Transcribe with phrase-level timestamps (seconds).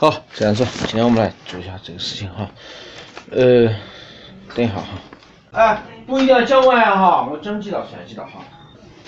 [0.00, 2.50] 好，这样子，今天我们来做一下这个事情哈。
[3.32, 3.66] 呃，
[4.54, 4.84] 等一下哈。
[5.50, 8.42] 哎，不一定要讲完哈，我讲几道算几道哈。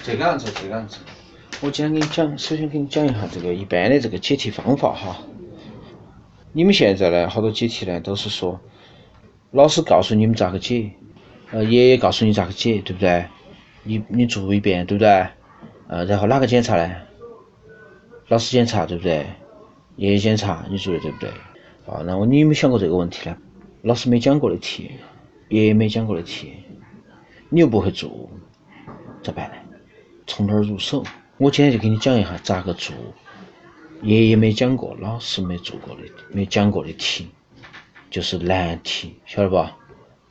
[0.03, 0.99] 这个样子，这个样子。
[1.63, 5.17] 我今天给你讲，首先给你讲一下这个一般的这个解题方法哈。
[6.53, 8.61] 你们现在呢，好多解题呢都是说，
[9.51, 10.91] 老师告诉你们咋个解，
[11.53, 13.25] 呃，爷爷告诉你咋个解，对不对？
[13.83, 15.27] 你你做一遍，对不对？
[15.89, 16.95] 呃，然后哪个检查呢？
[18.29, 19.25] 老师检查，对不对？
[19.97, 21.31] 爷爷检查，你说的对不对？
[21.87, 23.37] 啊，那我你有没有想过这个问题呢？
[23.83, 24.91] 老师没讲过的题，
[25.49, 26.53] 爷爷没讲过的题，
[27.49, 28.31] 你又不会做，
[29.23, 29.57] 咋办呢？
[30.27, 31.05] 从哪儿入手？
[31.39, 32.95] 我今天就给你讲一下咋个做。
[34.03, 37.29] 爷爷没讲过，老师没做过的，没讲过的题，
[38.11, 39.77] 就是难题，晓得吧？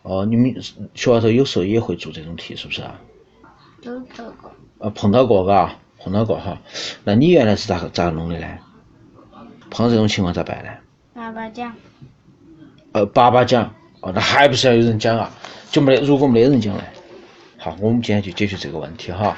[0.01, 2.99] 哦，你们学校头有时候也会做这种题，是不是啊？
[3.81, 4.51] 都做过。
[4.79, 6.57] 啊，碰到过，嘎，碰到过哈。
[7.03, 8.47] 那你原来是咋个咋弄的呢？
[9.71, 10.69] 碰到这种情况咋办呢？
[11.13, 11.73] 爸爸讲。
[12.91, 15.31] 呃，爸爸讲，哦，那还不是要有人讲啊？
[15.71, 16.83] 就没得，如果没得人讲呢？
[17.57, 19.37] 好，我们今天就解决这个问题哈。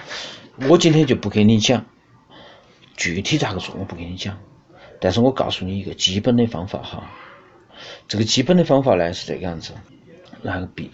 [0.68, 1.86] 我今天就不给你讲
[2.98, 4.38] 具体咋个做，我不给你讲，
[5.00, 7.04] 但是我告诉你一个基本的方法哈。
[8.08, 9.74] 这个基本的方法呢是这个样子，
[10.42, 10.90] 拿个笔，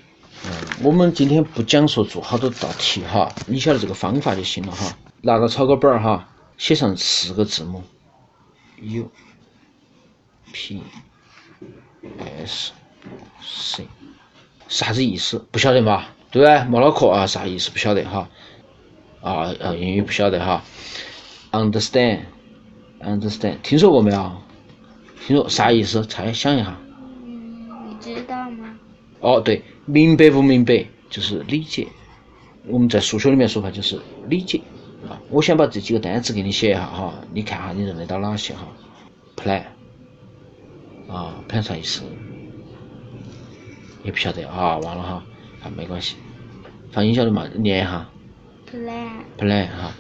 [0.46, 0.52] 嗯，
[0.84, 4.98] 我们今天不讲说做好多道题哈，你晓得这个方法就行了哈。
[5.22, 7.84] 拿个草稿本儿哈，写上四个字母
[8.82, 9.10] ，U
[10.52, 10.82] P。
[12.46, 12.72] S
[13.42, 13.88] C
[14.68, 15.46] 啥子意思？
[15.52, 16.06] 不晓得嘛？
[16.32, 16.64] 对不对？
[16.66, 17.28] 没脑壳啊？
[17.28, 17.70] 啥意思？
[17.72, 18.30] 不晓得哈？
[19.22, 20.64] 啊啊，英语不晓得哈
[21.52, 24.32] ？Understand，understand，听说过没有？
[25.28, 26.06] 听说啥意思？
[26.06, 26.78] 猜想一下。
[27.26, 28.80] 嗯，你知道吗？
[29.20, 31.88] 哦，对，明白不明白就是理解。
[32.66, 34.62] 我们在数学里面说法就是理解
[35.10, 35.20] 啊。
[35.30, 38.66] 我先把这几个单词给你写一下哈，你看下你认得到哪些哈
[39.36, 39.64] ？Plan。
[41.10, 42.04] 啊，plan 啥意思？
[44.04, 45.24] 也不晓得啊，忘了哈，
[45.64, 46.16] 啊，没关系，
[46.92, 48.10] 放音效的嘛，念一下。
[48.72, 49.10] plan。
[49.38, 49.92] plan 哈，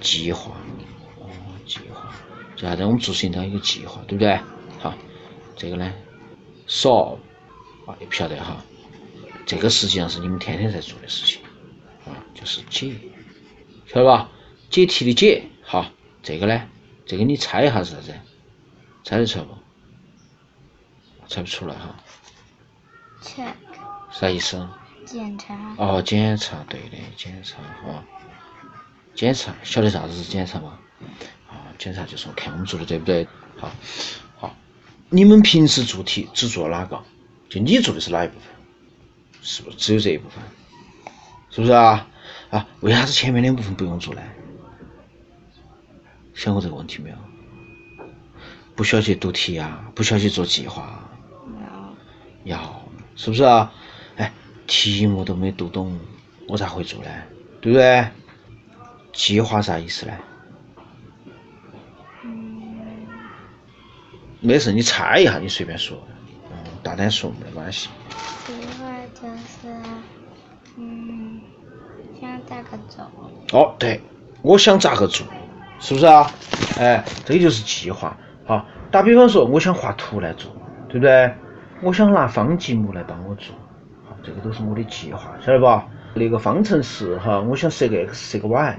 [0.00, 0.56] 计划，
[1.18, 1.28] 哦，
[1.66, 2.14] 计划，
[2.54, 2.84] 就啥子？
[2.84, 4.38] 我们做事情都要有个计划，对不对？
[4.78, 4.94] 好，
[5.56, 5.92] 这个呢
[6.68, 7.18] ，solve，
[7.86, 8.62] 啊，也不晓得哈，
[9.46, 11.42] 这个实际上是你们天天在做的事情，
[12.06, 12.94] 啊，就是解，
[13.86, 14.30] 晓得吧？
[14.70, 15.90] 解题的解，好，
[16.22, 16.68] 这个呢，
[17.06, 18.14] 这个你猜一下是啥子？
[19.02, 19.54] 猜得出来不？
[21.30, 21.94] 猜不出来哈。
[23.22, 23.54] check。
[24.10, 24.68] 啥意思？
[25.06, 25.56] 检查。
[25.78, 28.04] 哦，检查，对的，检查哈。
[29.14, 30.76] 检查，晓得啥子是检查吗？
[31.48, 33.28] 啊，检查就是看我们做的对不对。
[33.56, 33.70] 好，
[34.40, 34.56] 好，
[35.08, 37.00] 你们平时做题只做哪个？
[37.48, 38.48] 就你做的是哪一部分？
[39.40, 40.42] 是不是只有这一部分？
[41.50, 42.08] 是不是啊？
[42.50, 44.22] 啊，为啥子前面两部分不用做呢？
[46.34, 47.16] 想过这个问题没有？
[48.74, 51.06] 不需要去读题啊，不需要去做计划。
[52.44, 52.58] 要
[53.16, 53.72] 是不是啊？
[54.16, 54.32] 哎，
[54.66, 55.98] 题目都没读懂，
[56.48, 57.10] 我咋会做呢？
[57.60, 58.06] 对不对？
[59.12, 60.12] 计划啥意思呢？
[64.42, 65.98] 没事，你猜一下，你随便说，
[66.50, 67.90] 嗯，大胆说没关系。
[68.46, 69.68] 计划就是，
[70.78, 71.42] 嗯，
[72.18, 73.04] 想咋个做？
[73.52, 74.00] 哦，对，
[74.40, 75.26] 我想咋个做，
[75.78, 76.30] 是不是啊？
[76.78, 78.16] 哎，这个就是计划。
[78.46, 80.50] 好，打比方说，我想画图来做，
[80.88, 81.30] 对不对？
[81.82, 83.54] 我想拿方积木来帮我做，
[84.06, 85.86] 好，这个都是我的计划，晓得吧？
[86.14, 88.78] 那个方程式哈，我想设个 x 设个 y，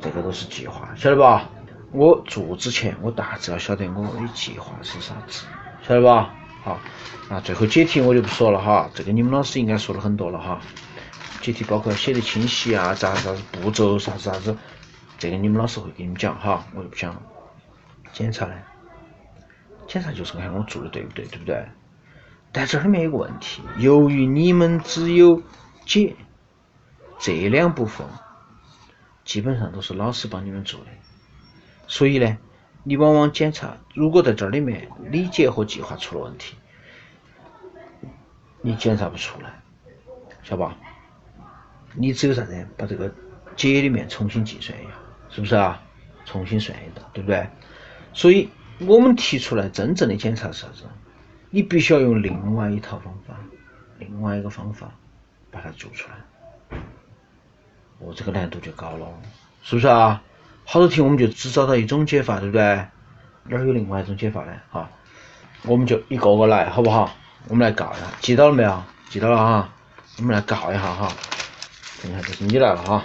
[0.00, 1.48] 这个都是计划，晓得吧？
[1.92, 5.46] 我做之前，我大致要晓得我的计划是啥子，
[5.82, 6.34] 晓得吧？
[6.62, 6.78] 好，
[7.30, 10.60] 那最后解题我就不说了哈，这个你们老师应该说了很多了哈。
[11.40, 14.54] 解题包括写的清晰啊，啥啥子步骤，啥子啥子，
[15.16, 17.22] 这个你们老师会给你们讲哈，我就不讲了。
[18.12, 18.52] 检查呢？
[19.86, 21.64] 检查就是看我做的对不对，对不对？
[22.56, 25.42] 但这里面有个问题，由于你们只有
[25.84, 26.16] 解
[27.18, 28.06] 这两部分，
[29.26, 30.86] 基本上都是老师帮你们做的，
[31.86, 32.38] 所以呢，
[32.82, 36.56] 你往往检查，如果在这里面理解和计划出了问题，
[38.62, 39.60] 你检查不出来，
[40.42, 40.78] 晓得吧？
[41.92, 42.66] 你只有啥子？
[42.78, 43.12] 把这个
[43.54, 44.92] 解里面重新计算一下，
[45.28, 45.82] 是不是啊？
[46.24, 47.50] 重新算一道，对不对？
[48.14, 48.48] 所以
[48.78, 50.84] 我们提出来真正的检查是啥子？
[51.50, 53.34] 你必须要用另外一套方法，
[53.98, 54.90] 另外一个方法
[55.50, 56.78] 把它做出来，
[57.98, 59.06] 哦，这个难度就高了，
[59.62, 60.22] 是不是啊？
[60.64, 62.86] 好多题我们就只找到一种解法，对不对？
[63.44, 64.52] 哪有另外一种解法呢？
[64.70, 64.90] 哈，
[65.62, 67.14] 我们就一个个来，好不好？
[67.48, 68.82] 我们来告一下，记到了没有？
[69.08, 69.68] 记到了哈，
[70.18, 71.08] 我们来告一下哈。
[72.02, 73.04] 等一下，就是你来了哈。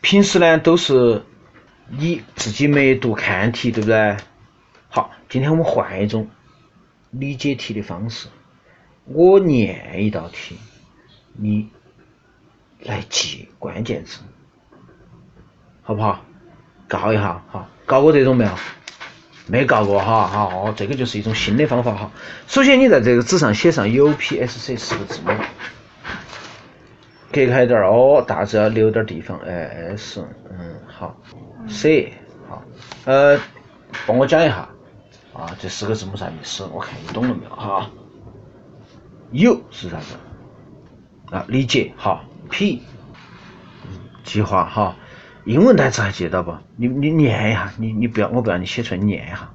[0.00, 1.24] 平时呢都是
[1.88, 4.16] 你自己没读看题，对不对？
[4.88, 6.28] 好，今天我们换一种
[7.10, 8.28] 理解题的方式，
[9.04, 10.56] 我念一道题，
[11.32, 11.70] 你
[12.80, 14.20] 来记关键字，
[15.82, 16.24] 好不好？
[16.88, 18.50] 告一下，哈，告过这种没有？
[19.48, 22.10] 没告过哈，好，哦，这个就是一种新的方法哈。
[22.48, 25.30] 首先，你在这个纸上写上 U P S C 四个字母，
[27.32, 29.38] 隔开点儿哦，大致要留点地方。
[29.38, 31.16] 哎，S，嗯，好
[31.68, 32.12] ，C，
[32.48, 32.64] 好，
[33.04, 33.38] 呃，
[34.04, 34.68] 帮我讲一下
[35.36, 36.64] 啊，这四个字母啥意思？
[36.72, 37.90] 我看你懂了没有哈
[39.32, 40.16] ？U 是啥子？
[41.30, 42.24] 啊，理解哈。
[42.48, 42.82] P，
[44.24, 44.96] 计划哈。
[45.44, 46.56] 英文单词还记得到不？
[46.76, 49.50] 你你念一下，你你不要，我不要你写出来，你念一下。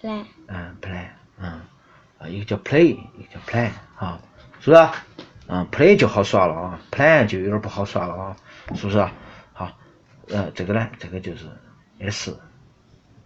[0.00, 0.24] plan
[0.80, 1.08] plan
[1.40, 1.62] 啊，
[2.26, 4.18] 一个叫 play，一个叫 plan 哈，
[4.60, 4.82] 是不是
[5.46, 8.36] 啊？play 就好耍了啊，plan 就有点不好耍了啊，
[8.74, 9.12] 是不是啊？
[9.52, 9.72] 好，
[10.28, 11.46] 呃，这个呢，这个就是
[12.00, 12.38] s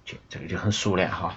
[0.04, 1.34] 就这个就很熟练哈。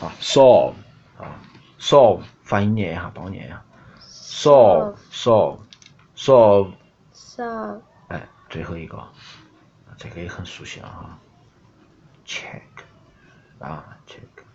[0.00, 0.74] 啊，solve
[1.16, 1.40] 啊
[1.80, 3.64] ，solve 发音念一下，帮我念一下
[4.00, 5.60] ，solve solve
[6.14, 6.72] solve
[7.14, 9.02] solve 哎，最后一个，
[9.96, 11.18] 这个也很熟悉了哈
[12.26, 12.60] ，check
[13.58, 14.45] 啊，check。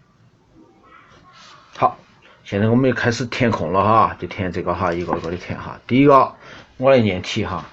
[1.81, 1.98] 好，
[2.44, 6.36] 现在我们就开始填空了哈，就填这个哈，一个一个的填哈，第一个
[6.78, 7.66] 我来念题哈。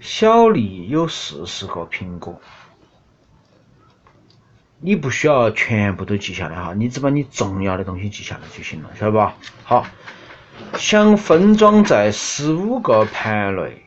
[0.00, 2.40] 小丽有四十个苹果，
[4.80, 9.34] 你不需要全部都记下来哈，你只把你重要的东西记下来就行了，晓得吧？
[9.62, 9.84] 好，
[10.78, 13.84] 想分装在十五个盘内，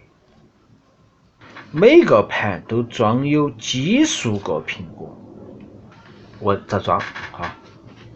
[1.72, 5.20] 每个盘都装有奇数个苹果，
[6.38, 7.00] 我咋装？
[7.32, 7.56] 哈，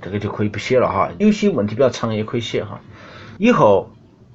[0.01, 2.81] 这个就可以不写了哈，有些问题比较长也可以写哈，
[3.37, 3.91] 以后。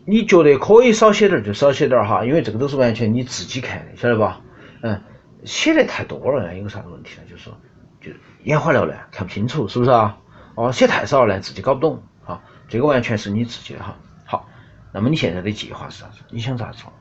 [0.06, 4.42] 你觉得可以少写点就少写点哈，因为这个都是完全你自己看的，晓得吧？
[4.82, 5.02] 嗯，
[5.46, 7.22] 写的太多了呢，有个啥子问题呢？
[7.26, 7.56] 就是说，
[8.02, 8.10] 就
[8.42, 10.18] 眼花缭乱，看不清楚，是不是啊？
[10.56, 12.42] 哦，写太少了，自己搞不懂啊。
[12.68, 13.96] 这个完全是你自己的哈。
[14.26, 14.46] 好，
[14.92, 16.18] 那么你现在的计划是啥子？
[16.28, 16.92] 你想咋做？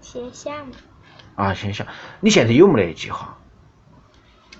[0.00, 0.54] 先想。
[1.34, 1.84] 啊，先想。
[2.20, 3.36] 你现在有没得计划？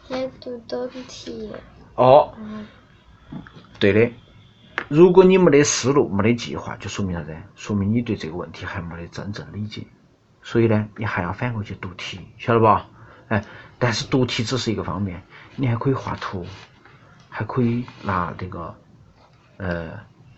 [0.08, 1.52] 先读懂题。
[1.94, 2.34] 哦。
[3.78, 4.10] 对的。
[4.88, 7.36] 如果你没得思路、没得计划，就说明啥子？
[7.56, 9.86] 说明你对这个问题还没得真正理解。
[10.42, 12.86] 所以呢，你还要反过去读题，晓得吧？
[13.28, 13.44] 哎，
[13.78, 15.22] 但是读题只是一个方面，
[15.56, 16.46] 你还可以画图，
[17.28, 18.75] 还可以拿这个
[19.58, 19.90] 呃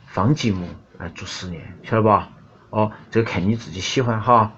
[0.07, 0.67] 方积木
[0.99, 2.31] 来做实验，晓得吧？
[2.71, 4.53] 哦，这个看你自己喜欢哈。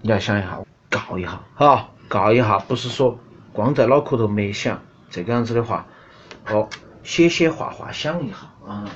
[0.00, 0.58] 你要想一下，
[0.90, 3.20] 告一下哈，告一下，不是说
[3.52, 4.80] 光在脑壳头没想，
[5.10, 5.86] 这个样子的话，
[6.50, 6.68] 哦，
[7.08, 8.86] 写写画画想一下啊。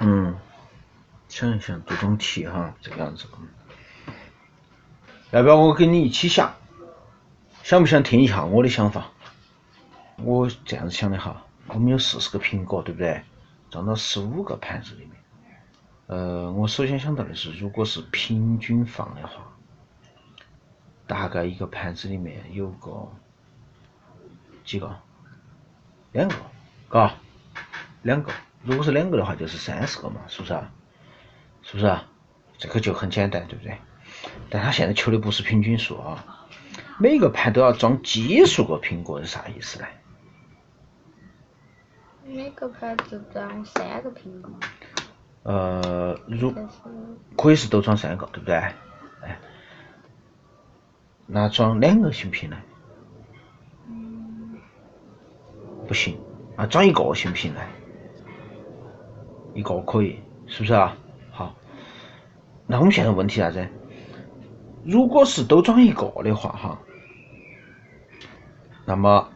[0.00, 0.36] 嗯，
[1.26, 3.24] 想一想这种题哈，这个样子。
[5.30, 6.54] 要不要我跟你一起想？
[7.62, 9.06] 想不想听一下我的想法？
[10.18, 13.22] 我这样子想的哈，我们有四十个苹果，对不对？
[13.70, 15.12] 装到十五个盘子里面。
[16.08, 19.56] 呃，我首先想到的是，如果是平均放的话，
[21.06, 23.10] 大概一个盘子里面有个
[24.62, 24.94] 几个？
[26.12, 26.34] 两个，
[26.88, 27.14] 嘎，
[28.02, 28.32] 两个。
[28.62, 30.72] 如果是两个的话，就是三十个嘛，是不是啊？
[31.62, 32.04] 是不是啊？
[32.58, 33.76] 这个就很简单，对不对？
[34.50, 36.46] 但他现在求的不是平均数啊，
[36.98, 39.86] 每个盘都要装奇数个苹果是啥意思呢？
[42.24, 44.52] 每个盘只装三个苹果。
[45.44, 46.52] 呃，如
[47.36, 48.56] 可以是都装三个，对不对？
[48.56, 49.38] 哎，
[51.26, 52.56] 那装两个行不行呢？
[55.86, 56.18] 不行
[56.56, 57.60] 啊，装一个行不行呢？
[59.54, 60.96] 一个可以，是不是啊？
[61.30, 61.54] 好，
[62.66, 63.66] 那我们现在问题啥子？
[64.84, 66.78] 如果是都装一个的话，哈，
[68.84, 69.28] 那么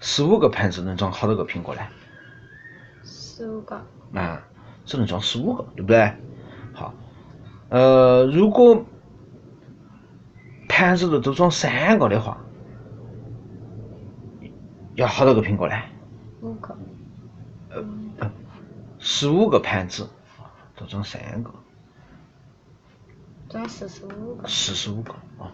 [0.00, 1.80] 十五个盘子能装好多个苹果呢？
[3.04, 3.80] 十五个。
[4.14, 4.42] 啊，
[4.84, 6.12] 只能装十五个，对不对？
[6.72, 6.92] 好，
[7.68, 8.84] 呃，如果
[10.68, 12.38] 盘子都都装三个的话，
[14.94, 15.74] 要好多个苹果呢？
[16.40, 16.76] 五个。
[17.70, 18.30] 呃。
[19.02, 20.06] 十五个盘子，
[20.76, 21.50] 都装三个，
[23.48, 25.50] 装四十五个，四十五个啊，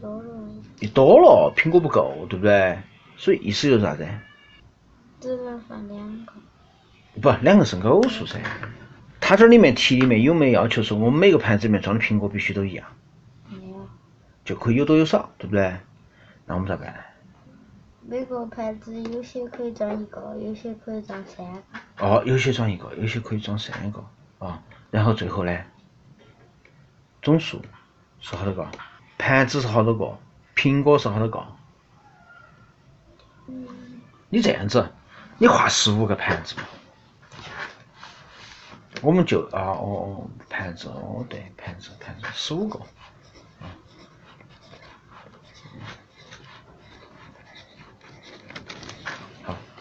[0.00, 0.32] 多了，
[0.78, 2.78] 你多了，苹果不够，对不对？
[3.18, 4.08] 所以意思就是啥子？
[5.20, 6.32] 只能放两个，
[7.20, 8.40] 不，两个是偶数噻。
[9.20, 12.86] 他这里面题里面有没有要求说我们每个盘子里面装的苹果必须都一样？
[13.50, 13.86] 没有，
[14.42, 15.76] 就可以有多有少，对不对？
[16.46, 16.94] 那我们咋办？
[18.08, 22.06] 每个盘子有些可以装一个，有些可以装三个。
[22.06, 24.04] 哦，有些装一个，有些可以装三个
[24.38, 24.62] 啊。
[24.92, 25.52] 然后最后呢，
[27.20, 27.60] 总数
[28.20, 28.64] 是好多个？
[29.18, 30.16] 盘子是好多个？
[30.54, 31.44] 苹果是好多个？
[33.48, 33.66] 嗯。
[34.28, 34.88] 你这样子，
[35.38, 36.62] 你画十五个盘子嘛？
[39.02, 42.80] 我们就啊哦哦盘子哦对盘子盘子十五个。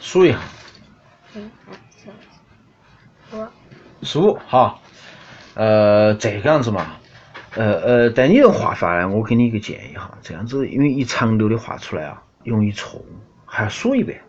[0.06, 0.38] 数一下。
[3.34, 3.48] 五。
[4.04, 4.80] 十五，好。
[5.56, 6.98] 呃，这个样子嘛，
[7.56, 13.04] 呃呃，但你这画法呢，我给你一个建议哈，这样子因为一长溜的画出来啊，容易错，
[13.46, 14.22] 还要数一遍。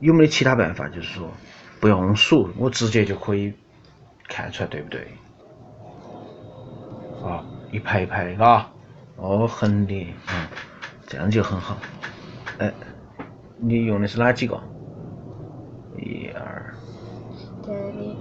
[0.00, 0.88] 有没得其他办法？
[0.88, 1.30] 就是说
[1.78, 3.54] 不用数，我直接就可以
[4.26, 5.06] 看出来，对不对？
[7.24, 8.68] 啊，一排一排的，嘎，
[9.14, 10.48] 哦，横的，嗯，
[11.06, 11.78] 这样就很好。
[12.58, 12.72] 哎，
[13.58, 14.60] 你用的是哪几个？
[16.48, 18.14] 一二，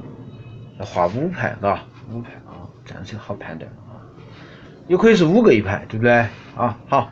[0.80, 4.04] 要画五排，嘎，五排啊，这样就好判断啊。
[4.88, 6.28] 也可以是五个一排，对不对？
[6.56, 7.10] 啊，好。